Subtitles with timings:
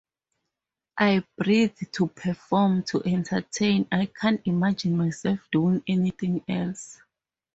[0.97, 6.99] I breathe to perform, to entertain, I can't imagine myself doing anything else.